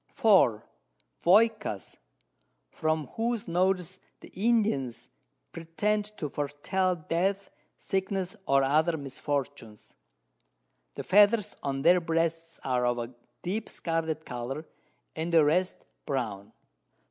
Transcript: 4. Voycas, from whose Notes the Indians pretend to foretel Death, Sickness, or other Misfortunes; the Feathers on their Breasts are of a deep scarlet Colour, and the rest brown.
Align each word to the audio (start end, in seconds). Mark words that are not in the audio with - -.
4. 0.07 0.65
Voycas, 1.23 1.95
from 2.71 3.05
whose 3.17 3.47
Notes 3.47 3.99
the 4.21 4.29
Indians 4.29 5.09
pretend 5.51 6.05
to 6.17 6.27
foretel 6.27 6.95
Death, 7.07 7.51
Sickness, 7.77 8.35
or 8.47 8.63
other 8.63 8.97
Misfortunes; 8.97 9.93
the 10.95 11.03
Feathers 11.03 11.55
on 11.61 11.83
their 11.83 12.01
Breasts 12.01 12.59
are 12.63 12.83
of 12.87 12.97
a 12.97 13.13
deep 13.43 13.69
scarlet 13.69 14.25
Colour, 14.25 14.65
and 15.15 15.31
the 15.31 15.45
rest 15.45 15.85
brown. 16.07 16.51